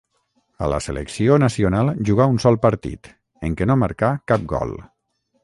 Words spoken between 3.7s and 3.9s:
no